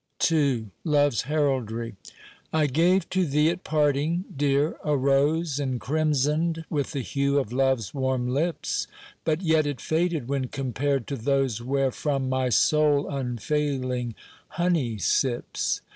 II 0.31 0.71
LOVE'S 0.83 1.21
HERALDRY 1.29 1.93
I 2.51 2.65
GAVE 2.65 3.07
to 3.11 3.23
thee 3.23 3.51
at 3.51 3.63
parting, 3.63 4.25
dear, 4.35 4.75
a 4.83 4.97
rose, 4.97 5.59
Encrimsoned 5.59 6.65
with 6.71 6.93
the 6.93 7.01
hue 7.01 7.37
of 7.37 7.53
Love's 7.53 7.93
warm 7.93 8.27
lips, 8.27 8.87
But 9.23 9.41
yet 9.43 9.67
it 9.67 9.79
faded 9.79 10.27
when 10.27 10.47
compared 10.47 11.05
to 11.05 11.15
those 11.15 11.61
Wherefrom 11.61 12.29
my 12.29 12.49
soul 12.49 13.07
unfailing 13.15 14.15
honey 14.47 14.97
sips. 14.97 15.81